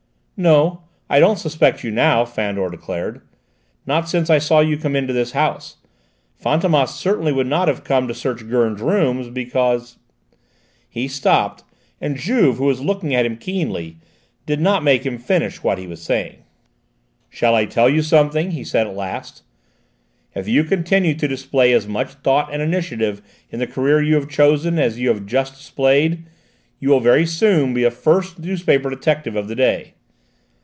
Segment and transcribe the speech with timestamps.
[0.43, 3.21] "No, I don't suspect you now," Fandor declared;
[3.85, 5.77] "not since I saw you come into this house;
[6.43, 9.99] Fantômas certainly would not have come to search Gurn's rooms because"
[10.99, 11.63] He stopped,
[12.01, 13.97] and Juve, who was looking at him keenly,
[14.47, 16.37] did not make him finish what he was saying.
[17.29, 19.43] "Shall I tell you something?" he said at last.
[20.33, 23.21] "If you continue to display as much thought and initiative
[23.51, 26.25] in the career you have chosen as you have just displayed,
[26.79, 29.93] you will very soon be the first newspaper detective of the day!"